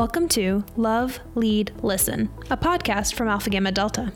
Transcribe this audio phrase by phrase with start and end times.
[0.00, 4.10] Welcome to Love, Lead, Listen, a podcast from Alpha Gamma Delta.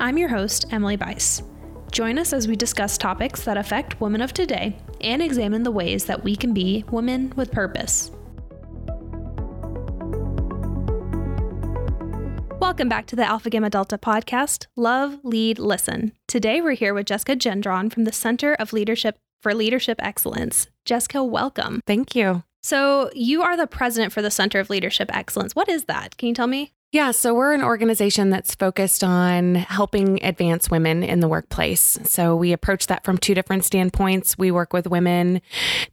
[0.00, 1.44] I'm your host, Emily Bice.
[1.92, 6.06] Join us as we discuss topics that affect women of today and examine the ways
[6.06, 8.10] that we can be women with purpose.
[12.58, 16.14] Welcome back to the Alpha Gamma Delta podcast, Love, Lead, Listen.
[16.26, 20.66] Today we're here with Jessica Gendron from the Center of Leadership for Leadership Excellence.
[20.84, 21.80] Jessica, welcome.
[21.86, 22.42] Thank you.
[22.62, 25.54] So, you are the president for the Center of Leadership Excellence.
[25.54, 26.16] What is that?
[26.16, 26.72] Can you tell me?
[26.90, 31.98] Yeah, so we're an organization that's focused on helping advance women in the workplace.
[32.04, 34.38] So we approach that from two different standpoints.
[34.38, 35.42] We work with women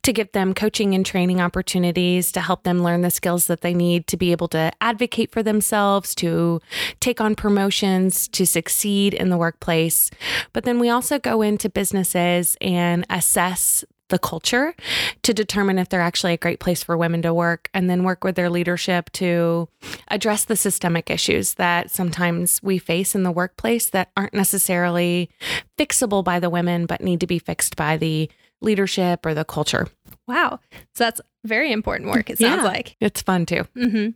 [0.04, 3.73] to give them coaching and training opportunities to help them learn the skills that they
[3.73, 6.62] need to be able to advocate for themselves, to
[7.02, 10.09] take on promotions, to succeed in the workplace.
[10.54, 14.76] But then we also go into businesses and assess the culture
[15.23, 18.23] to determine if they're actually a great place for women to work and then work
[18.23, 19.68] with their leadership to
[20.09, 25.30] address the systemic issues that sometimes we face in the workplace that aren't necessarily
[25.78, 28.30] fixable by the women but need to be fixed by the
[28.61, 29.88] leadership or the culture.
[30.28, 30.59] Wow.
[30.94, 32.64] So that's very important work, it sounds Yeah.
[32.64, 32.95] like.
[33.00, 33.64] It's fun too.
[33.76, 34.09] hmm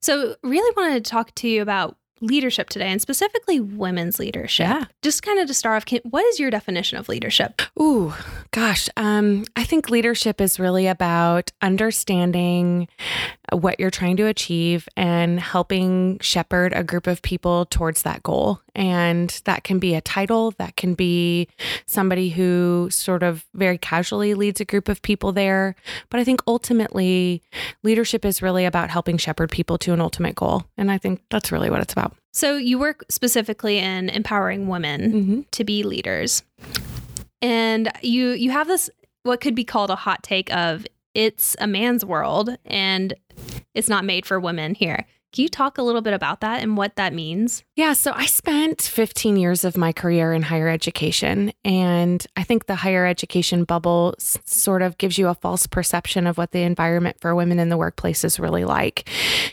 [0.00, 4.66] So, really wanted to talk to you about leadership today and specifically women's leadership.
[4.66, 4.84] Yeah.
[5.02, 7.62] Just kind of to start off, can, what is your definition of leadership?
[7.80, 8.12] Ooh,
[8.50, 8.88] gosh.
[8.96, 12.88] Um, I think leadership is really about understanding
[13.52, 18.60] what you're trying to achieve and helping shepherd a group of people towards that goal.
[18.78, 21.48] And that can be a title, that can be
[21.86, 25.74] somebody who sort of very casually leads a group of people there.
[26.10, 27.42] But I think ultimately,
[27.82, 30.62] leadership is really about helping shepherd people to an ultimate goal.
[30.76, 32.14] And I think that's really what it's about.
[32.32, 35.40] So, you work specifically in empowering women Mm-hmm.
[35.50, 36.44] to be leaders.
[37.42, 38.90] And you you have this
[39.24, 43.12] what could be called a hot take of it's a man's world and
[43.74, 45.04] it's not made for women here.
[45.32, 47.62] Can you talk a little bit about that and what that means?
[47.76, 51.52] Yeah, so I spent 15 years of my career in higher education.
[51.64, 56.26] And I think the higher education bubble s- sort of gives you a false perception
[56.26, 59.08] of what the environment for women in the workplace is really like.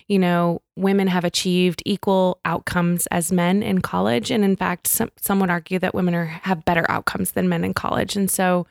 [0.08, 4.30] You know, women have achieved equal outcomes as men in college.
[4.30, 7.63] And in fact, some, some would argue that women are, have better outcomes than men
[7.63, 8.16] in college.
[8.16, 8.68] And so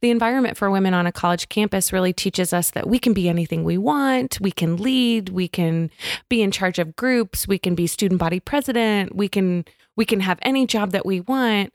[0.00, 3.28] the environment for women on a college campus really teaches us that we can be
[3.28, 5.90] anything we want, we can lead, we can
[6.28, 9.64] be in charge of groups, we can be student body president, we can
[9.96, 11.74] we can have any job that we want.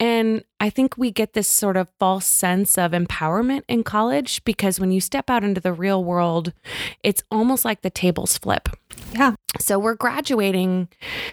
[0.00, 4.80] And I think we get this sort of false sense of empowerment in college because
[4.80, 6.54] when you step out into the real world,
[7.02, 8.70] it's almost like the tables flip.
[9.12, 9.34] Yeah.
[9.60, 10.88] So we're graduating,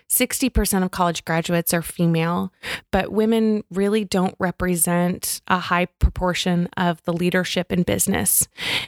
[0.10, 2.54] 60% of college graduates are female,
[2.90, 8.48] but women really don't represent a high proportion of the leadership in business.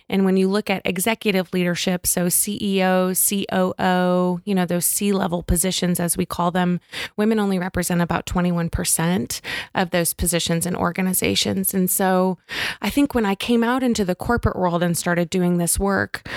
[0.10, 5.44] And when you look at executive leadership, so CEO, COO, you know, those C level
[5.44, 6.80] positions, as we call them,
[7.18, 9.42] women only represent about 21%
[9.76, 11.74] of those positions in organizations.
[11.74, 12.38] And so
[12.82, 16.28] I think when I came out into the corporate world and started doing this work,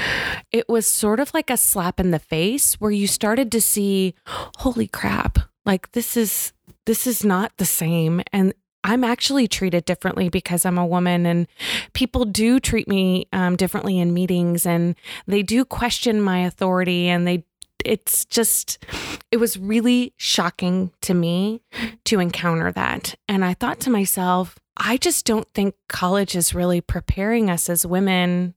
[0.50, 4.14] it was sort of like a slap in the face where you started to see,
[4.26, 6.52] holy crap, like this is
[6.86, 11.46] this is not the same and I'm actually treated differently because I'm a woman, and
[11.92, 14.94] people do treat me um, differently in meetings, and
[15.26, 17.44] they do question my authority, and they.
[17.82, 18.84] It's just,
[19.30, 21.62] it was really shocking to me
[22.04, 23.14] to encounter that.
[23.26, 27.86] And I thought to myself, I just don't think college is really preparing us as
[27.86, 28.52] women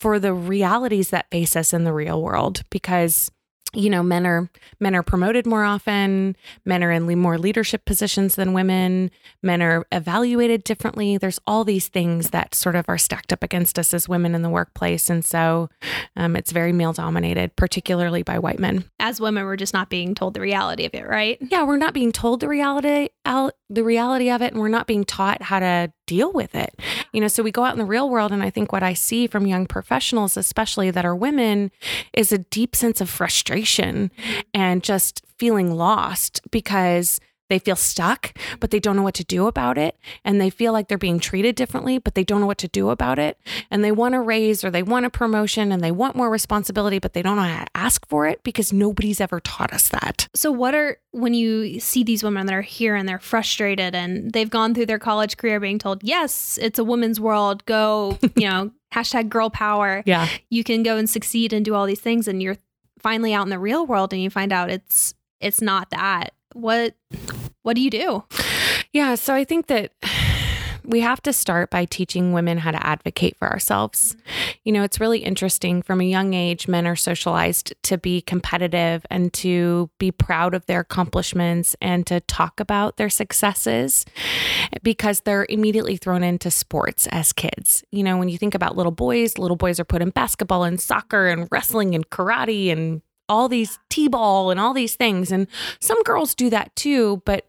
[0.00, 3.30] for the realities that face us in the real world because
[3.74, 4.48] you know men are
[4.80, 9.10] men are promoted more often men are in more leadership positions than women
[9.42, 11.16] men are evaluated differently.
[11.16, 14.42] There's all these things that sort of are stacked up against us as women in
[14.42, 15.08] the workplace.
[15.08, 15.68] And so
[16.16, 18.84] um, it's very male dominated particularly by white men.
[18.98, 21.38] As women, we're just not being told the reality of it, right?
[21.40, 24.52] yeah we're not being told the reality al- the reality of it.
[24.52, 26.78] And we're not being taught how to deal with it.
[27.12, 28.92] You know so we go out in the real world and i think what i
[28.92, 31.70] see from young professionals especially that are women
[32.12, 34.40] is a deep sense of frustration mm-hmm.
[34.54, 39.46] and just feeling lost because they feel stuck, but they don't know what to do
[39.46, 39.96] about it.
[40.24, 42.90] And they feel like they're being treated differently, but they don't know what to do
[42.90, 43.38] about it.
[43.70, 46.98] And they want a raise or they want a promotion and they want more responsibility,
[46.98, 50.28] but they don't know how to ask for it because nobody's ever taught us that.
[50.34, 54.32] So, what are when you see these women that are here and they're frustrated and
[54.32, 58.48] they've gone through their college career being told, yes, it's a woman's world, go, you
[58.48, 60.28] know, hashtag girl power, Yeah.
[60.50, 62.56] you can go and succeed and do all these things, and you're
[62.98, 66.32] finally out in the real world and you find out it's it's not that.
[66.56, 66.94] What
[67.62, 68.24] what do you do?
[68.92, 69.14] Yeah.
[69.16, 69.92] So I think that
[70.86, 74.16] we have to start by teaching women how to advocate for ourselves.
[74.64, 79.04] You know, it's really interesting from a young age, men are socialized to be competitive
[79.10, 84.06] and to be proud of their accomplishments and to talk about their successes
[84.82, 87.84] because they're immediately thrown into sports as kids.
[87.90, 90.80] You know, when you think about little boys, little boys are put in basketball and
[90.80, 95.32] soccer and wrestling and karate and all these t-ball and all these things.
[95.32, 95.46] And
[95.80, 97.46] some girls do that too but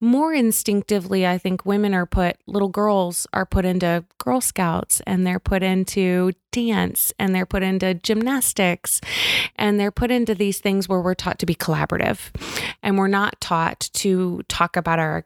[0.00, 5.26] more instinctively i think women are put little girls are put into girl scouts and
[5.26, 9.00] they're put into dance and they're put into gymnastics
[9.56, 12.30] and they're put into these things where we're taught to be collaborative
[12.82, 15.24] and we're not taught to talk about our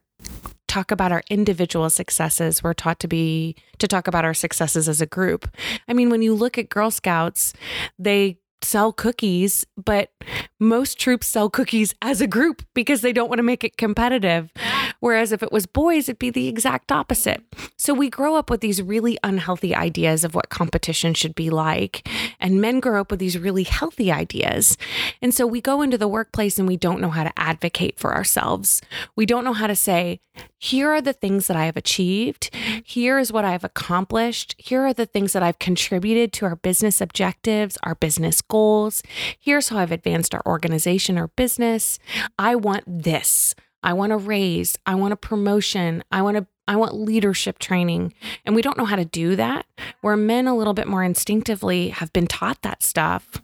[0.68, 2.62] talk about our individual successes.
[2.62, 5.48] We're taught to be to talk about our successes as a group.
[5.88, 7.54] I mean when you look at girl scouts
[7.98, 10.10] they sell cookies, but
[10.58, 14.52] most troops sell cookies as a group because they don't want to make it competitive.
[15.00, 17.42] Whereas if it was boys, it'd be the exact opposite.
[17.76, 22.08] So we grow up with these really unhealthy ideas of what competition should be like.
[22.40, 24.78] And men grow up with these really healthy ideas.
[25.20, 28.14] And so we go into the workplace and we don't know how to advocate for
[28.14, 28.80] ourselves.
[29.14, 30.20] We don't know how to say,
[30.58, 32.54] here are the things that I have achieved.
[32.84, 34.54] Here is what I've accomplished.
[34.58, 39.02] Here are the things that I've contributed to our business objectives, our business goals.
[39.38, 41.98] Here's how I've advanced our organization or business.
[42.38, 43.54] I want this.
[43.82, 44.76] I want a raise.
[44.86, 46.02] I want a promotion.
[46.10, 48.12] I want a I want leadership training.
[48.44, 49.66] And we don't know how to do that.
[50.00, 53.40] Where men a little bit more instinctively have been taught that stuff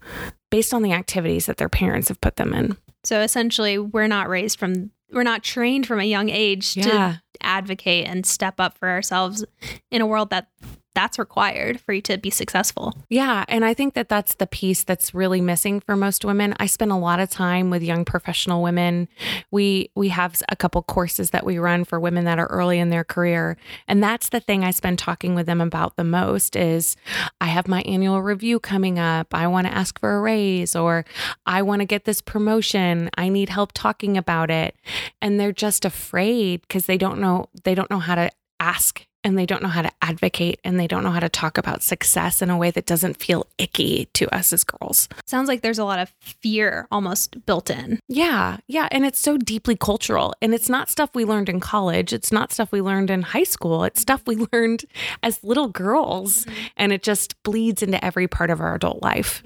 [0.51, 2.77] based on the activities that their parents have put them in.
[3.05, 6.85] So essentially, we're not raised from, we're not trained from a young age Yeah.
[6.85, 9.45] to advocate and step up for ourselves
[9.93, 10.49] in a world that
[10.95, 12.95] that's required for you to be successful.
[13.09, 16.55] Yeah, and I think that that's the piece that's really missing for most women.
[16.59, 19.09] I spend a lot of time with young professional women.
[19.51, 22.91] We we have a couple courses that we run for women that are early in
[22.91, 23.57] their career,
[23.89, 26.97] and that's the thing I spend talking with them about the most is
[27.41, 29.35] I have my annual review coming up.
[29.35, 31.05] I want to ask for a raise or
[31.47, 33.11] I want to get this promotion.
[33.17, 34.77] I need help talking about it.
[35.21, 38.31] And they're just afraid because they don't know they don't know how to
[38.61, 41.59] ask and they don't know how to advocate and they don't know how to talk
[41.59, 45.09] about success in a way that doesn't feel icky to us as girls.
[45.27, 48.01] Sounds like there's a lot of fear almost built in.
[48.09, 48.89] Yeah, yeah.
[48.91, 50.35] And it's so deeply cultural.
[50.43, 52.13] And it's not stuff we learned in college.
[52.13, 53.85] It's not stuff we learned in high school.
[53.85, 54.85] It's stuff we learned
[55.23, 56.45] as little girls.
[56.45, 56.67] Mm-hmm.
[56.77, 59.43] And it just bleeds into every part of our adult life.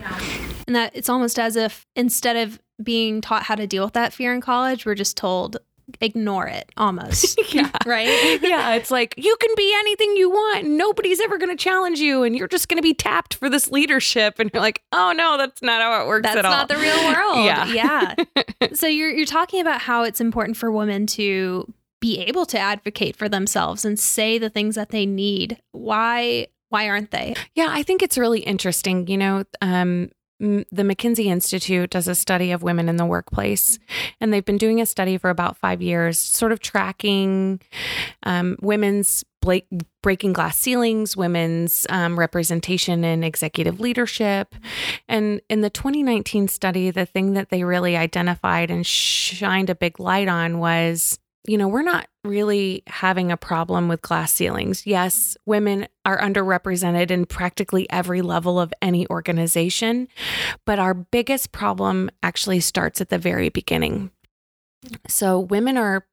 [0.67, 4.13] And that it's almost as if instead of being taught how to deal with that
[4.13, 5.59] fear in college, we're just told
[6.01, 7.39] ignore it almost.
[7.53, 7.71] Yeah.
[7.87, 8.39] right?
[8.43, 10.67] yeah, it's like you can be anything you want.
[10.67, 13.71] Nobody's ever going to challenge you, and you're just going to be tapped for this
[13.71, 14.39] leadership.
[14.39, 16.51] And you're like, oh no, that's not how it works That's at all.
[16.51, 17.45] not the real world.
[17.47, 17.67] Yeah.
[17.67, 18.15] Yeah.
[18.75, 23.17] so you're you're talking about how it's important for women to be able to advocate
[23.17, 25.59] for themselves and say the things that they need.
[25.73, 27.35] Why why aren't they?
[27.55, 29.07] Yeah, I think it's really interesting.
[29.07, 33.79] You know, um, the McKinsey Institute does a study of women in the workplace,
[34.21, 37.61] and they've been doing a study for about five years, sort of tracking
[38.23, 39.25] um, women's
[40.03, 44.55] breaking glass ceilings, women's um, representation in executive leadership.
[45.09, 50.01] And in the 2019 study, the thing that they really identified and shined a big
[50.01, 54.87] light on was you know, we're not really having a problem with glass ceilings.
[54.87, 60.09] Yes, women are underrepresented in practically every level of any organization,
[60.65, 64.11] but our biggest problem actually starts at the very beginning.
[65.09, 66.07] So, women are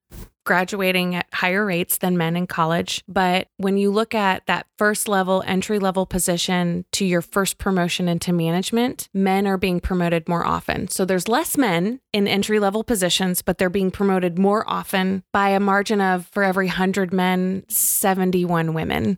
[0.45, 3.03] graduating at higher rates than men in college.
[3.07, 8.07] But when you look at that first level, entry level position to your first promotion
[8.07, 10.88] into management, men are being promoted more often.
[10.88, 15.50] So there's less men in entry level positions, but they're being promoted more often by
[15.50, 19.17] a margin of for every 100 men, 71 women.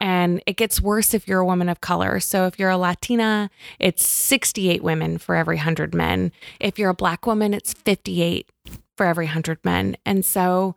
[0.00, 2.20] And it gets worse if you're a woman of color.
[2.20, 6.32] So if you're a Latina, it's 68 women for every 100 men.
[6.60, 8.50] If you're a black woman, it's 58
[8.98, 9.96] for every 100 men.
[10.04, 10.76] And so,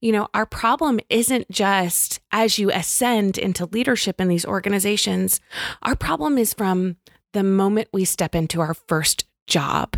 [0.00, 5.40] you know, our problem isn't just as you ascend into leadership in these organizations,
[5.82, 6.96] our problem is from
[7.32, 9.96] the moment we step into our first job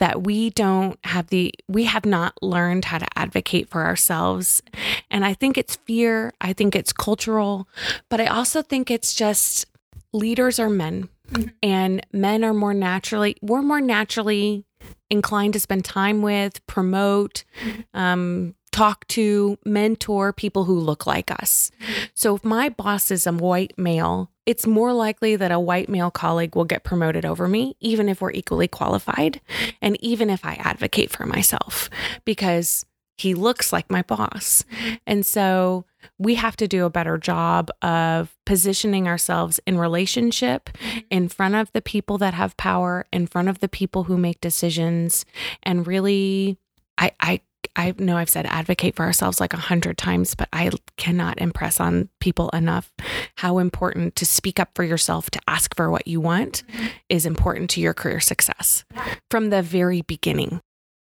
[0.00, 4.62] that we don't have the we have not learned how to advocate for ourselves
[5.10, 7.68] and i think it's fear i think it's cultural
[8.08, 9.66] but i also think it's just
[10.12, 11.48] leaders are men mm-hmm.
[11.62, 14.64] and men are more naturally we're more naturally
[15.10, 17.80] inclined to spend time with promote mm-hmm.
[17.98, 21.70] um, talk to mentor people who look like us.
[21.80, 22.04] Mm-hmm.
[22.14, 26.10] So if my boss is a white male it's more likely that a white male
[26.10, 29.70] colleague will get promoted over me even if we're equally qualified mm-hmm.
[29.80, 31.88] and even if i advocate for myself.
[32.24, 32.84] Because
[33.16, 34.64] he looks like my boss.
[34.70, 34.94] Mm-hmm.
[35.06, 35.84] And so
[36.18, 40.98] we have to do a better job of positioning ourselves in relationship mm-hmm.
[41.10, 44.40] in front of the people that have power, in front of the people who make
[44.40, 45.24] decisions,
[45.62, 46.58] and really,
[46.98, 47.40] I, I,
[47.76, 51.80] I know I've said advocate for ourselves like a hundred times, but I cannot impress
[51.80, 52.92] on people enough
[53.36, 56.86] how important to speak up for yourself, to ask for what you want mm-hmm.
[57.08, 58.84] is important to your career success
[59.30, 60.60] from the very beginning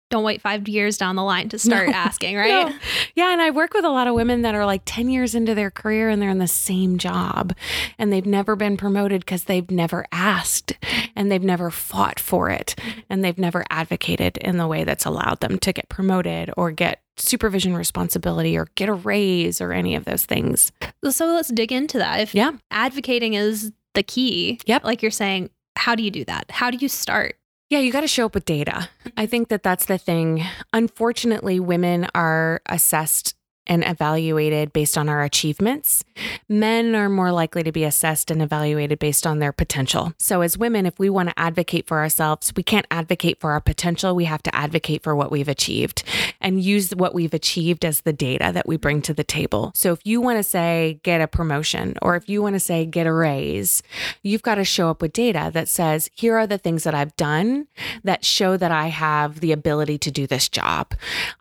[0.10, 2.70] don't wait five years down the line to start no, asking, right?
[2.70, 2.76] No.
[3.16, 3.32] Yeah.
[3.32, 5.72] And I work with a lot of women that are like 10 years into their
[5.72, 7.54] career and they're in the same job
[7.98, 10.74] and they've never been promoted because they've never asked
[11.16, 13.00] and they've never fought for it mm-hmm.
[13.10, 17.02] and they've never advocated in the way that's allowed them to get promoted or get
[17.18, 20.72] supervision responsibility or get a raise or any of those things.
[21.10, 22.20] So let's dig into that.
[22.20, 22.52] If yeah.
[22.72, 24.84] advocating is the key, yep.
[24.84, 26.52] like you're saying, how do you do that?
[26.52, 27.38] How do you start?
[27.70, 28.90] Yeah, you got to show up with data.
[29.18, 30.44] I think that that's the thing.
[30.72, 33.35] Unfortunately, women are assessed
[33.68, 36.04] and evaluated based on our achievements.
[36.48, 40.14] Men are more likely to be assessed and evaluated based on their potential.
[40.18, 43.62] So, as women, if we want to advocate for ourselves, we can't advocate for our
[43.62, 44.16] potential.
[44.16, 46.04] We have to advocate for what we've achieved
[46.42, 49.72] and use what we've achieved as the data that we bring to the table.
[49.76, 52.86] So, if you want to say get a promotion or if you want to say
[52.86, 53.82] get a raise,
[54.24, 57.16] you've got to show up with data that says, here are the things that I've
[57.16, 57.68] done
[58.04, 60.94] that show that I have the ability to do this job.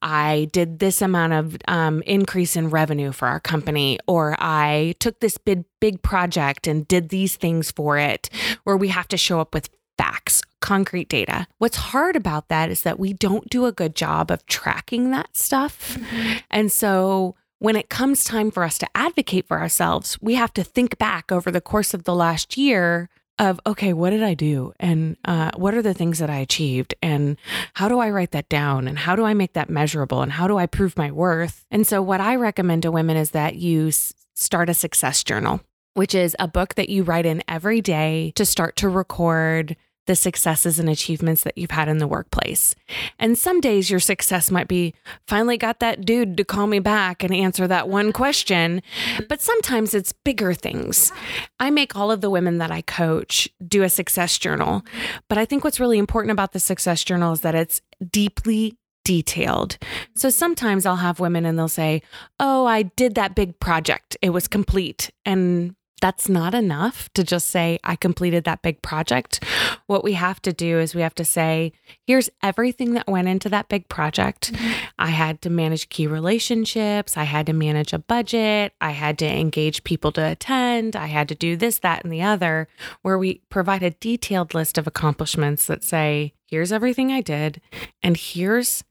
[0.02, 5.20] I did this amount of um, increase in revenue for our company, or I took
[5.20, 8.30] this big, big project and did these things for it,
[8.62, 9.68] where we have to show up with
[9.98, 11.46] facts, concrete data.
[11.58, 15.36] What's hard about that is that we don't do a good job of tracking that
[15.36, 15.96] stuff.
[15.98, 16.38] Mm-hmm.
[16.50, 20.64] And so when it comes time for us to advocate for ourselves, we have to
[20.64, 24.72] think back over the course of the last year of okay what did i do?
[24.78, 26.94] And uh, what are the things that i achieved?
[27.02, 27.36] And
[27.74, 28.86] how do i write that down?
[28.88, 30.22] And how do i make that measurable?
[30.22, 31.64] And how do i prove my worth?
[31.70, 35.60] And so what i recommend to women is that you s- start a success journal
[35.94, 39.76] which is a book that you write in every day to start to record
[40.06, 42.74] the successes and achievements that you've had in the workplace.
[43.18, 44.94] And some days your success might be
[45.26, 48.82] finally got that dude to call me back and answer that one question.
[49.28, 51.12] But sometimes it's bigger things.
[51.58, 54.82] I make all of the women that I coach do a success journal.
[55.28, 57.80] But I think what's really important about the success journal is that it's
[58.10, 59.78] deeply detailed.
[60.16, 62.02] So sometimes I'll have women and they'll say,
[62.40, 64.16] Oh, I did that big project.
[64.22, 65.10] It was complete.
[65.24, 69.42] And that's not enough to just say, I completed that big project.
[69.86, 71.72] What we have to do is we have to say,
[72.06, 74.52] here's everything that went into that big project.
[74.52, 74.84] Mm-hmm.
[74.98, 77.16] I had to manage key relationships.
[77.16, 78.74] I had to manage a budget.
[78.82, 80.94] I had to engage people to attend.
[80.94, 82.68] I had to do this, that, and the other,
[83.00, 87.62] where we provide a detailed list of accomplishments that say, here's everything I did,
[88.02, 88.84] and here's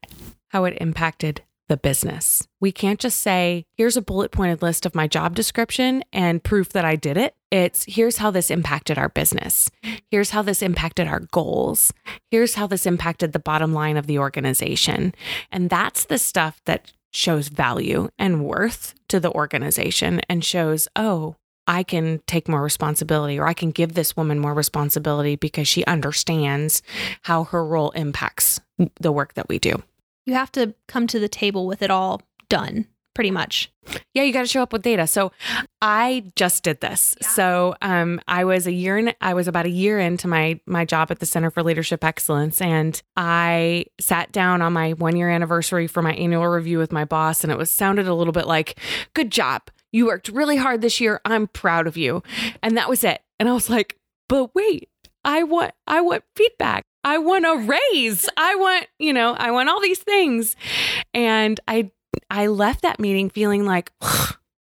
[0.47, 2.47] how it impacted the business.
[2.59, 6.69] We can't just say, here's a bullet pointed list of my job description and proof
[6.69, 7.35] that I did it.
[7.51, 9.69] It's here's how this impacted our business.
[10.11, 11.93] Here's how this impacted our goals.
[12.31, 15.13] Here's how this impacted the bottom line of the organization.
[15.51, 21.35] And that's the stuff that shows value and worth to the organization and shows, oh,
[21.67, 25.85] I can take more responsibility or I can give this woman more responsibility because she
[25.85, 26.81] understands
[27.21, 28.59] how her role impacts
[28.99, 29.81] the work that we do
[30.25, 33.71] you have to come to the table with it all done pretty much.
[34.13, 35.07] Yeah, you got to show up with data.
[35.07, 35.31] So
[35.81, 37.15] I just did this.
[37.21, 37.27] Yeah.
[37.29, 40.85] So um, I was a year in, I was about a year into my my
[40.85, 45.29] job at the Center for Leadership Excellence, and I sat down on my one year
[45.29, 48.47] anniversary for my annual review with my boss, and it was sounded a little bit
[48.47, 48.79] like,
[49.13, 51.21] "Good job, you worked really hard this year.
[51.25, 52.23] I'm proud of you,"
[52.61, 53.21] and that was it.
[53.39, 53.97] And I was like,
[54.29, 54.89] "But wait,
[55.25, 56.85] I want I want feedback.
[57.03, 58.27] I want a raise.
[58.37, 60.55] I want, you know, I want all these things.
[61.13, 61.91] And I
[62.29, 63.91] I left that meeting feeling like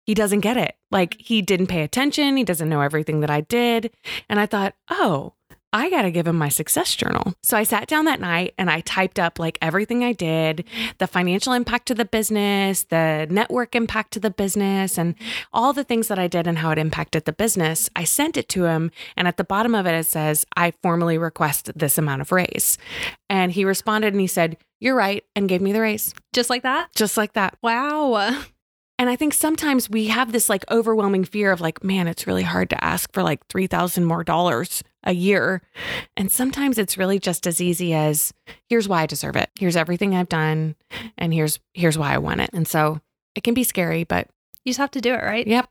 [0.05, 0.75] he doesn't get it.
[0.91, 3.91] Like he didn't pay attention, he doesn't know everything that I did.
[4.27, 5.33] And I thought, "Oh,
[5.71, 7.33] I got to give him my success journal.
[7.43, 10.65] So I sat down that night and I typed up like everything I did,
[10.97, 15.15] the financial impact to the business, the network impact to the business, and
[15.53, 17.89] all the things that I did and how it impacted the business.
[17.95, 18.91] I sent it to him.
[19.15, 22.77] And at the bottom of it, it says, I formally request this amount of raise.
[23.29, 26.13] And he responded and he said, You're right, and gave me the raise.
[26.33, 26.89] Just like that?
[26.95, 27.57] Just like that.
[27.61, 28.43] Wow.
[28.99, 32.43] And I think sometimes we have this like overwhelming fear of like, man, it's really
[32.43, 35.61] hard to ask for like 3000 more dollars a year.
[36.17, 38.33] And sometimes it's really just as easy as
[38.67, 39.49] here's why I deserve it.
[39.57, 40.75] Here's everything I've done
[41.17, 42.49] and here's here's why I want it.
[42.51, 42.99] And so
[43.35, 44.27] it can be scary, but
[44.65, 45.47] you just have to do it, right?
[45.47, 45.69] Yep.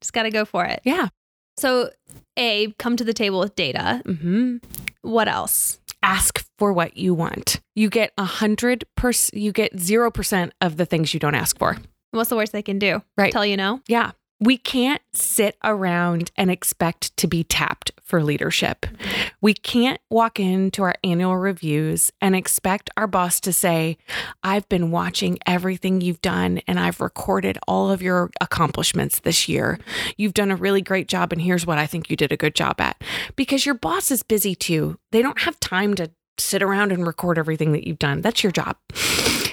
[0.00, 0.80] Just got to go for it.
[0.84, 1.08] Yeah.
[1.56, 1.90] So,
[2.36, 4.02] A, come to the table with data.
[4.06, 4.58] hmm
[5.02, 5.80] What else?
[6.00, 7.60] Ask for what you want.
[7.74, 11.76] You get a hundred percent, you get 0% of the things you don't ask for.
[12.10, 13.02] What's the worst they can do?
[13.16, 13.32] Right.
[13.32, 13.80] Tell you no?
[13.86, 14.12] Yeah.
[14.40, 18.82] We can't sit around and expect to be tapped for leadership.
[18.82, 19.28] Mm-hmm.
[19.40, 23.98] We can't walk into our annual reviews and expect our boss to say,
[24.44, 29.80] I've been watching everything you've done and I've recorded all of your accomplishments this year.
[30.16, 32.54] You've done a really great job, and here's what I think you did a good
[32.54, 33.02] job at.
[33.34, 35.00] Because your boss is busy too.
[35.10, 38.20] They don't have time to sit around and record everything that you've done.
[38.20, 38.76] That's your job.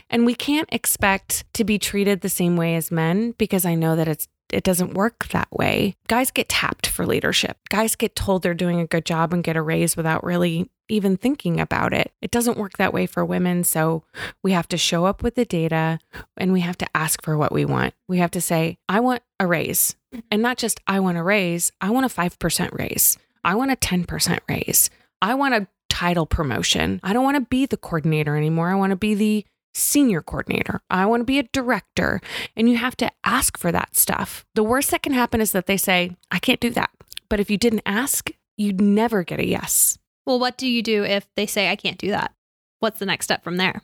[0.10, 3.96] And we can't expect to be treated the same way as men because I know
[3.96, 5.96] that it's it doesn't work that way.
[6.08, 7.58] Guys get tapped for leadership.
[7.70, 11.18] Guys get told they're doing a good job and get a raise without really even
[11.18, 12.12] thinking about it.
[12.22, 13.64] It doesn't work that way for women.
[13.64, 14.04] So
[14.44, 16.00] we have to show up with the data
[16.38, 17.96] and we have to ask for what we want.
[18.08, 19.96] We have to say, I want a raise.
[20.30, 23.18] And not just I want a raise, I want a 5% raise.
[23.44, 24.90] I want a 10% raise.
[25.22, 27.00] I want a title promotion.
[27.04, 28.70] I don't want to be the coordinator anymore.
[28.70, 29.46] I want to be the
[29.76, 30.82] senior coordinator.
[30.90, 32.22] I want to be a director.
[32.56, 34.46] And you have to ask for that stuff.
[34.56, 36.92] The worst that can happen is that they say, I can't do that.
[37.30, 39.98] But if you didn't ask, you'd never get a yes.
[40.26, 42.34] Well, what do you do if they say, I can't do that?
[42.80, 43.82] What's the next step from there?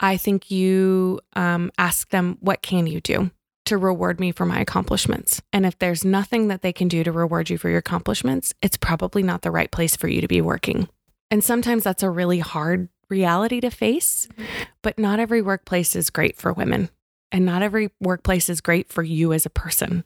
[0.00, 3.30] I think you um, ask them, What can you do
[3.66, 5.40] to reward me for my accomplishments?
[5.52, 8.76] And if there's nothing that they can do to reward you for your accomplishments, it's
[8.76, 10.88] probably not the right place for you to be working.
[11.30, 14.44] And sometimes that's a really hard reality to face, mm-hmm.
[14.82, 16.90] but not every workplace is great for women.
[17.32, 20.04] And not every workplace is great for you as a person.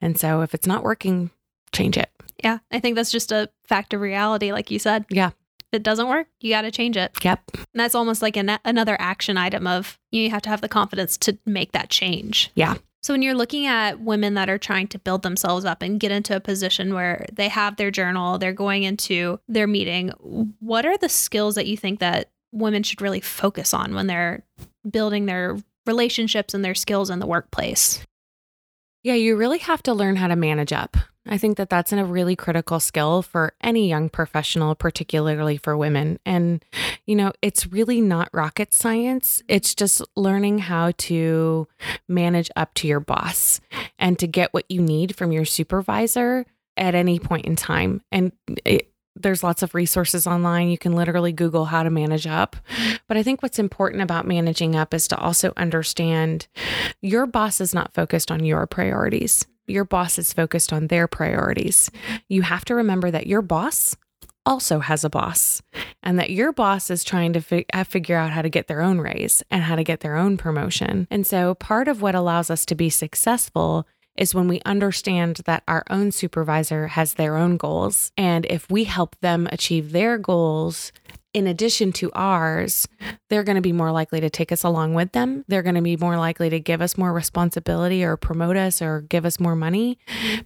[0.00, 1.30] And so if it's not working,
[1.72, 2.10] change it.
[2.42, 5.06] Yeah, I think that's just a fact of reality, like you said.
[5.08, 5.28] Yeah.
[5.60, 7.12] If it doesn't work, you got to change it.
[7.22, 7.40] Yep.
[7.54, 11.16] And that's almost like an, another action item of you have to have the confidence
[11.18, 12.50] to make that change.
[12.54, 12.76] Yeah.
[13.02, 16.10] So when you're looking at women that are trying to build themselves up and get
[16.10, 20.08] into a position where they have their journal, they're going into their meeting,
[20.58, 24.42] what are the skills that you think that women should really focus on when they're
[24.88, 28.04] building their relationships and their skills in the workplace?
[29.02, 30.96] Yeah, you really have to learn how to manage up.
[31.28, 36.18] I think that that's a really critical skill for any young professional, particularly for women.
[36.24, 36.64] And,
[37.04, 39.42] you know, it's really not rocket science.
[39.48, 41.66] It's just learning how to
[42.08, 43.60] manage up to your boss
[43.98, 48.02] and to get what you need from your supervisor at any point in time.
[48.12, 48.32] And
[48.64, 50.68] it, there's lots of resources online.
[50.68, 52.56] You can literally Google how to manage up.
[53.08, 56.46] But I think what's important about managing up is to also understand
[57.00, 61.90] your boss is not focused on your priorities your boss is focused on their priorities.
[62.28, 63.96] You have to remember that your boss
[64.44, 65.60] also has a boss
[66.04, 68.80] and that your boss is trying to fi- uh, figure out how to get their
[68.80, 71.08] own raise and how to get their own promotion.
[71.10, 75.62] And so part of what allows us to be successful is when we understand that
[75.68, 78.12] our own supervisor has their own goals.
[78.16, 80.92] And if we help them achieve their goals,
[81.36, 82.88] in addition to ours,
[83.28, 85.44] they're going to be more likely to take us along with them.
[85.48, 89.02] They're going to be more likely to give us more responsibility or promote us or
[89.02, 89.98] give us more money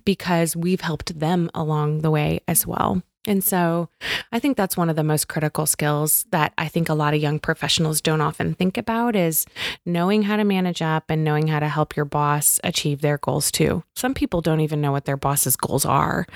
[0.05, 3.03] because we've helped them along the way as well.
[3.27, 3.89] And so
[4.33, 7.21] I think that's one of the most critical skills that I think a lot of
[7.21, 9.45] young professionals don't often think about is
[9.85, 13.51] knowing how to manage up and knowing how to help your boss achieve their goals
[13.53, 13.85] too.
[13.95, 16.27] Some people don't even know what their boss's goals are.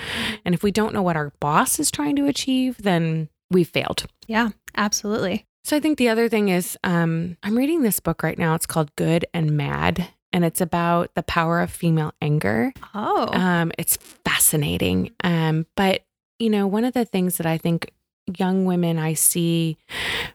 [0.44, 4.05] And if we don't know what our boss is trying to achieve, then we've failed.
[4.27, 5.47] Yeah, absolutely.
[5.64, 8.55] So I think the other thing is um, I'm reading this book right now.
[8.55, 12.75] It's called Good and Mad, and it's about the power of female anger.
[12.94, 15.12] Oh, Um, it's fascinating.
[15.23, 16.03] Um, but
[16.38, 17.92] you know, one of the things that I think
[18.38, 19.77] young women I see,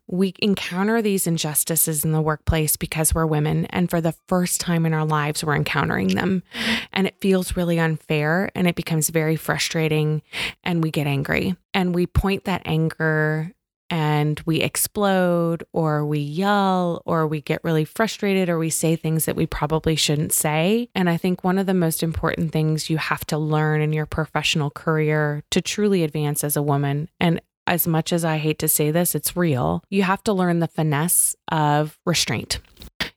[0.08, 4.86] we encounter these injustices in the workplace because we're women, and for the first time
[4.86, 6.86] in our lives, we're encountering them, mm-hmm.
[6.94, 10.22] and it feels really unfair, and it becomes very frustrating,
[10.64, 13.54] and we get angry, and we point that anger.
[13.90, 19.26] And we explode, or we yell, or we get really frustrated, or we say things
[19.26, 20.90] that we probably shouldn't say.
[20.94, 24.06] And I think one of the most important things you have to learn in your
[24.06, 28.68] professional career to truly advance as a woman, and as much as I hate to
[28.68, 29.84] say this, it's real.
[29.92, 32.60] You have to learn the finesse of restraint.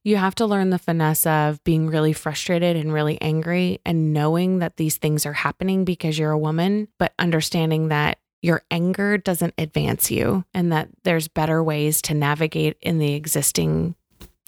[0.05, 4.59] You have to learn the finesse of being really frustrated and really angry and knowing
[4.59, 9.55] that these things are happening because you're a woman, but understanding that your anger doesn't
[9.57, 13.95] advance you and that there's better ways to navigate in the existing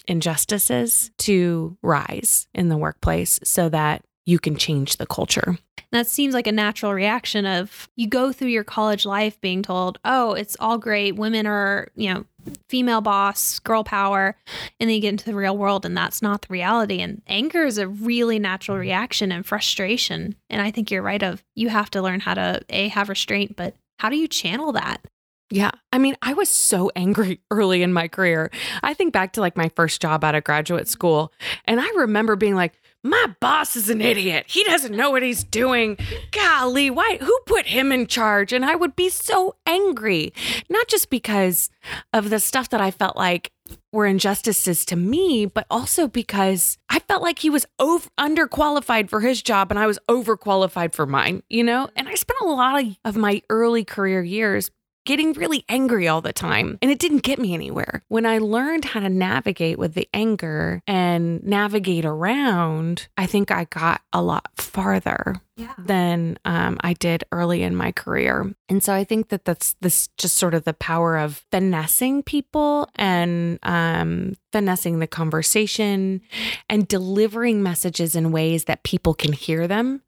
[0.07, 5.59] injustices to rise in the workplace so that you can change the culture.
[5.92, 9.98] that seems like a natural reaction of you go through your college life being told,
[10.04, 11.14] "Oh, it's all great.
[11.14, 12.24] Women are, you know,
[12.68, 14.37] female boss, girl power."
[14.80, 17.00] And then you get into the real world and that's not the reality.
[17.00, 20.35] And anger is a really natural reaction and frustration.
[20.50, 23.54] And I think you're right of you have to learn how to a have restraint,
[23.54, 25.04] but how do you channel that?
[25.50, 25.70] Yeah.
[25.92, 28.50] I mean, I was so angry early in my career.
[28.83, 31.33] I think back to like my first job out of graduate school,
[31.64, 34.46] and I remember being like, my boss is an idiot.
[34.48, 35.98] He doesn't know what he's doing.
[36.33, 38.50] Golly, why who put him in charge?
[38.50, 40.33] And I would be so angry,
[40.70, 41.68] not just because
[42.14, 43.52] of the stuff that I felt like
[43.94, 49.20] were injustices to me, but also because I felt like he was over underqualified for
[49.20, 51.88] his job and I was overqualified for mine, you know?
[51.96, 54.70] And I spent a lot of, of my early career years
[55.07, 56.78] getting really angry all the time.
[56.83, 58.02] And it didn't get me anywhere.
[58.09, 63.64] When I learned how to navigate with the anger and navigate around, I think I
[63.64, 65.74] got a lot farther yeah.
[65.78, 68.52] than um, I did early in my career.
[68.68, 72.88] And so I think that that's this just sort of the power of finessing people
[72.96, 76.20] and um, finessing the conversation
[76.68, 80.02] and delivering messages in ways that people can hear them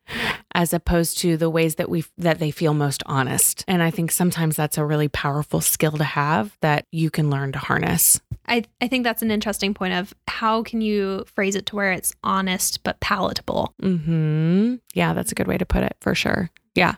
[0.55, 3.65] as opposed to the ways that we that they feel most honest.
[3.69, 7.53] And I think sometimes that's a really powerful skill to have that you can learn
[7.53, 8.21] to harness.
[8.49, 11.93] I, I think that's an interesting point of how can you phrase it to where
[11.93, 13.75] it's honest but palatable.
[13.83, 14.77] Mm-hmm.
[14.95, 16.51] Yeah, that's a good way to put it for sure.
[16.75, 16.97] Yeah,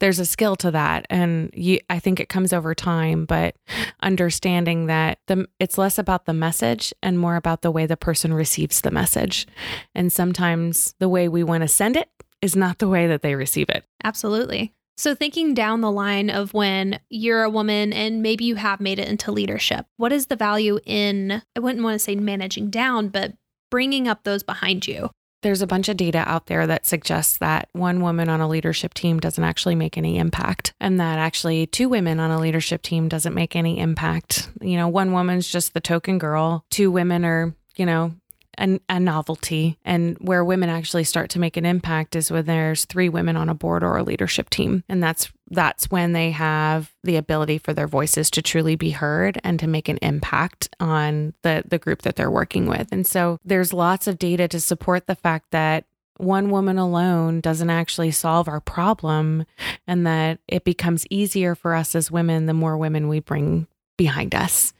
[0.00, 3.26] there's a skill to that, and you, I think it comes over time.
[3.26, 3.54] But
[4.02, 8.34] understanding that the it's less about the message and more about the way the person
[8.34, 9.46] receives the message,
[9.94, 12.08] and sometimes the way we want to send it
[12.42, 13.84] is not the way that they receive it.
[14.02, 14.72] Absolutely.
[14.96, 18.98] So, thinking down the line of when you're a woman and maybe you have made
[18.98, 23.08] it into leadership, what is the value in, I wouldn't want to say managing down,
[23.08, 23.32] but
[23.70, 25.08] bringing up those behind you?
[25.42, 28.94] There's a bunch of data out there that suggests that one woman on a leadership
[28.94, 33.08] team doesn't actually make any impact, and that actually two women on a leadership team
[33.08, 34.50] doesn't make any impact.
[34.60, 38.14] You know, one woman's just the token girl, two women are, you know,
[38.58, 39.78] a, a novelty.
[39.84, 43.48] And where women actually start to make an impact is when there's three women on
[43.48, 44.84] a board or a leadership team.
[44.88, 49.40] And that's that's when they have the ability for their voices to truly be heard
[49.42, 52.88] and to make an impact on the the group that they're working with.
[52.92, 55.84] And so there's lots of data to support the fact that
[56.16, 59.46] one woman alone doesn't actually solve our problem
[59.86, 64.34] and that it becomes easier for us as women the more women we bring behind
[64.34, 64.72] us.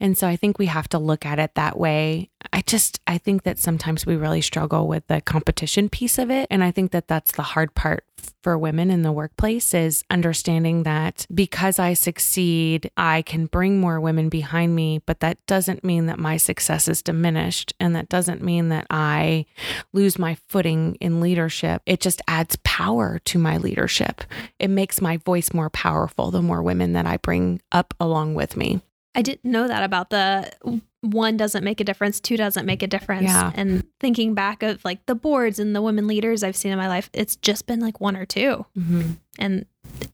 [0.00, 2.30] And so I think we have to look at it that way.
[2.52, 6.46] I just, I think that sometimes we really struggle with the competition piece of it.
[6.50, 8.04] And I think that that's the hard part
[8.42, 14.00] for women in the workplace is understanding that because I succeed, I can bring more
[14.00, 17.74] women behind me, but that doesn't mean that my success is diminished.
[17.78, 19.46] And that doesn't mean that I
[19.92, 21.82] lose my footing in leadership.
[21.86, 24.22] It just adds power to my leadership.
[24.58, 28.56] It makes my voice more powerful the more women that I bring up along with
[28.56, 28.80] me.
[29.14, 30.52] I didn't know that about the
[31.00, 33.24] one doesn't make a difference, two doesn't make a difference.
[33.24, 33.52] Yeah.
[33.54, 36.88] And thinking back of like the boards and the women leaders I've seen in my
[36.88, 39.12] life, it's just been like one or 2 mm-hmm.
[39.38, 39.66] And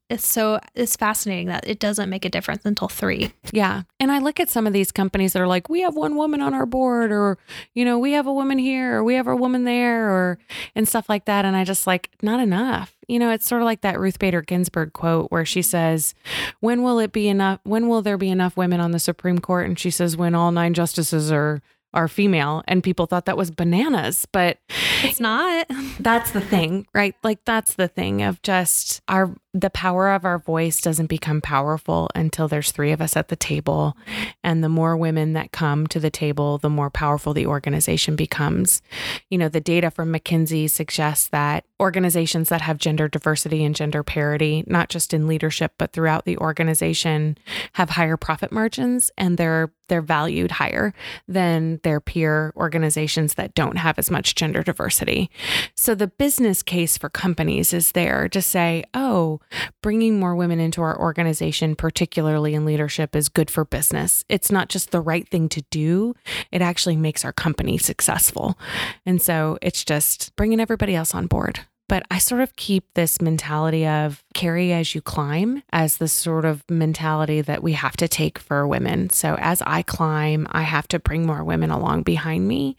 [0.09, 3.33] it's so it's fascinating that it doesn't make a difference until three.
[3.53, 3.83] Yeah.
[3.99, 6.41] And I look at some of these companies that are like, we have one woman
[6.41, 7.39] on our board, or,
[7.75, 10.39] you know, we have a woman here, or we have a woman there, or,
[10.75, 11.45] and stuff like that.
[11.45, 12.95] And I just like, not enough.
[13.09, 16.15] You know, it's sort of like that Ruth Bader Ginsburg quote where she says,
[16.61, 17.61] when will it be enough?
[17.63, 19.67] When will there be enough women on the Supreme Court?
[19.67, 21.63] And she says, when all nine justices are
[21.97, 24.59] are female and people thought that was bananas but
[25.03, 25.67] it's not.
[26.01, 27.15] that's the thing right?
[27.23, 32.11] Like that's the thing of just our the power of our voice doesn't become powerful
[32.15, 33.97] until there's three of us at the table.
[34.45, 38.83] And the more women that come to the table the more powerful the organization becomes.
[39.31, 44.03] You know the data from mckinsey suggests that organizations that have gender diversity and gender
[44.03, 47.37] parity not just in leadership but throughout the organization
[47.75, 50.93] have higher profit margins and they're they're valued higher
[51.29, 55.31] than their peer organizations that don't have as much gender diversity.
[55.75, 59.41] So the business case for companies is there to say, oh,
[59.83, 64.25] bringing more women into our organization, particularly in leadership, is good for business.
[64.29, 66.15] It's not just the right thing to do,
[66.51, 68.59] it actually makes our company successful.
[69.05, 71.61] And so it's just bringing everybody else on board.
[71.89, 76.45] But I sort of keep this mentality of carry as you climb as the sort
[76.45, 79.11] of mentality that we have to take for women.
[79.11, 82.77] So as I climb, I have to bring more women along behind me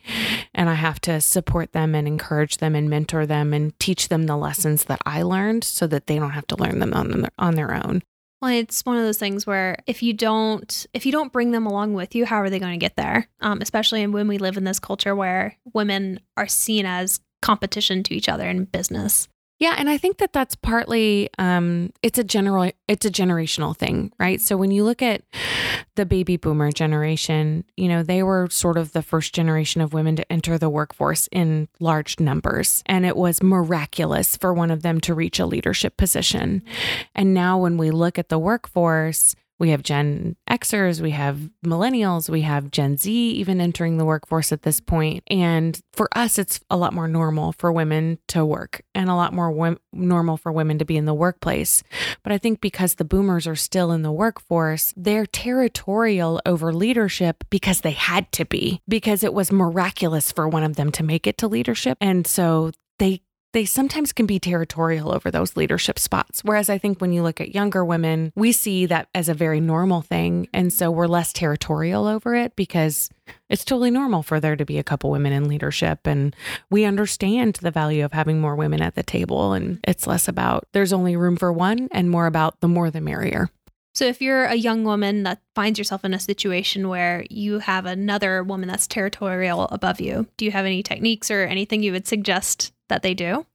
[0.53, 4.25] and I have to support them and encourage them and mentor them and teach them
[4.25, 7.31] the lessons that I learned so that they don't have to learn them on their,
[7.39, 8.03] on their own.
[8.41, 11.65] Well, it's one of those things where if you don't if you don't bring them
[11.65, 13.27] along with you, how are they going to get there?
[13.41, 18.13] Um, especially when we live in this culture where women are seen as competition to
[18.13, 19.27] each other in business.
[19.59, 24.11] Yeah, and I think that that's partly um, it's a general it's a generational thing,
[24.19, 24.39] right?
[24.39, 25.23] So when you look at
[25.95, 30.15] the baby boomer generation, you know, they were sort of the first generation of women
[30.17, 35.01] to enter the workforce in large numbers, and it was miraculous for one of them
[35.01, 36.61] to reach a leadership position.
[37.15, 42.29] And now when we look at the workforce, we have Gen Xers, we have millennials,
[42.29, 45.23] we have Gen Z even entering the workforce at this point.
[45.27, 49.33] And for us, it's a lot more normal for women to work and a lot
[49.33, 51.83] more w- normal for women to be in the workplace.
[52.23, 57.43] But I think because the boomers are still in the workforce, they're territorial over leadership
[57.49, 61.25] because they had to be, because it was miraculous for one of them to make
[61.25, 61.97] it to leadership.
[61.99, 63.21] And so they
[63.57, 66.43] they sometimes can be territorial over those leadership spots.
[66.43, 69.59] Whereas I think when you look at younger women, we see that as a very
[69.59, 70.47] normal thing.
[70.53, 73.09] And so we're less territorial over it because
[73.49, 76.05] it's totally normal for there to be a couple women in leadership.
[76.05, 76.35] And
[76.69, 79.53] we understand the value of having more women at the table.
[79.53, 83.01] And it's less about there's only room for one and more about the more the
[83.01, 83.49] merrier.
[83.95, 87.87] So if you're a young woman that finds yourself in a situation where you have
[87.87, 92.05] another woman that's territorial above you, do you have any techniques or anything you would
[92.05, 93.45] suggest that they do?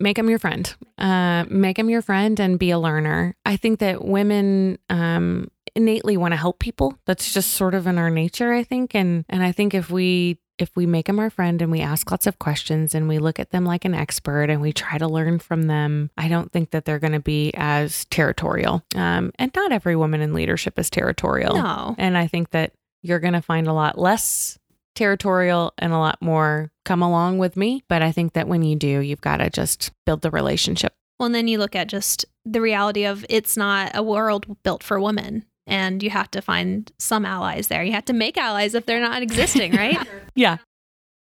[0.00, 0.74] Make them your friend.
[0.98, 3.36] Uh, make them your friend and be a learner.
[3.44, 6.98] I think that women um, innately want to help people.
[7.06, 8.94] That's just sort of in our nature, I think.
[8.94, 12.10] And and I think if we if we make them our friend and we ask
[12.10, 15.08] lots of questions and we look at them like an expert and we try to
[15.08, 18.82] learn from them, I don't think that they're going to be as territorial.
[18.94, 21.54] Um, and not every woman in leadership is territorial.
[21.54, 21.94] No.
[21.98, 24.58] And I think that you're going to find a lot less
[24.94, 27.82] territorial and a lot more come along with me.
[27.88, 30.94] But I think that when you do, you've got to just build the relationship.
[31.18, 34.82] Well, and then you look at just the reality of it's not a world built
[34.82, 35.44] for women.
[35.66, 37.84] And you have to find some allies there.
[37.84, 39.96] You have to make allies if they're not existing, right?
[40.34, 40.56] yeah,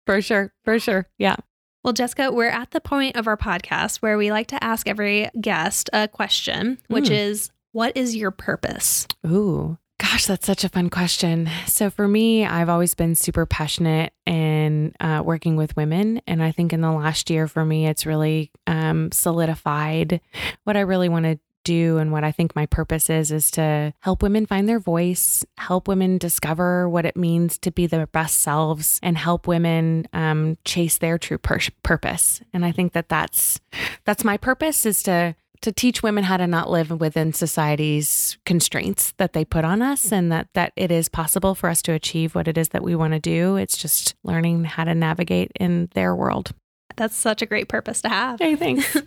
[0.07, 0.53] for sure.
[0.65, 1.07] For sure.
[1.19, 1.37] Yeah.
[1.85, 5.31] Well, Jessica, we're at the point of our podcast where we like to ask every
[5.41, 7.17] guest a question, which Mm.
[7.29, 9.07] is what is your purpose?
[9.27, 9.79] Ooh,
[10.15, 11.51] gosh, that's such a fun question.
[11.67, 16.53] So for me, I've always been super passionate in uh, working with women, and I
[16.53, 20.21] think in the last year for me, it's really um, solidified
[20.63, 23.93] what I really want to do and what I think my purpose is is to
[24.01, 28.39] help women find their voice, help women discover what it means to be their best
[28.39, 32.41] selves, and help women um, chase their true pur- purpose.
[32.53, 33.59] And I think that that's
[34.05, 39.13] that's my purpose is to to teach women how to not live within society's constraints
[39.17, 42.35] that they put on us and that that it is possible for us to achieve
[42.35, 45.89] what it is that we want to do it's just learning how to navigate in
[45.95, 46.51] their world
[46.97, 48.39] That's such a great purpose to have.
[48.41, 48.97] hey thanks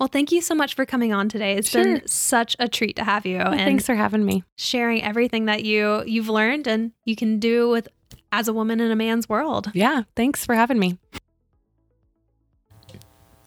[0.00, 1.56] Well, thank you so much for coming on today.
[1.56, 1.84] It's Sure.
[1.84, 5.64] been such a treat to have you and thanks for having me sharing everything that
[5.64, 7.86] you you've learned and you can do with
[8.32, 9.70] as a woman in a man's world.
[9.74, 10.98] yeah thanks for having me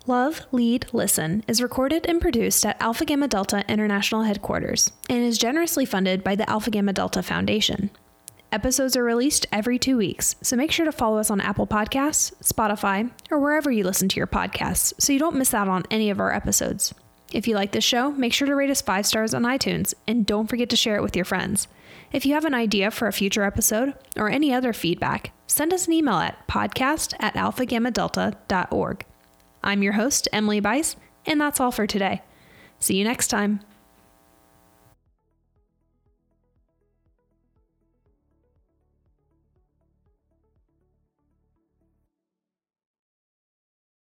[0.07, 5.37] Love, Lead, Listen is recorded and produced at Alpha Gamma Delta International Headquarters and is
[5.37, 7.89] generously funded by the Alpha Gamma Delta Foundation.
[8.49, 12.31] Episodes are released every two weeks, so make sure to follow us on Apple Podcasts,
[12.41, 16.09] Spotify, or wherever you listen to your podcasts so you don't miss out on any
[16.09, 16.93] of our episodes.
[17.33, 20.25] If you like this show, make sure to rate us five stars on iTunes and
[20.25, 21.67] don't forget to share it with your friends.
[22.13, 25.85] If you have an idea for a future episode or any other feedback, send us
[25.85, 29.05] an email at podcast at alphagammadelta.org.
[29.67, 32.21] I'm your host, Emily Bice, and that's all for today.
[32.79, 33.59] See you next time.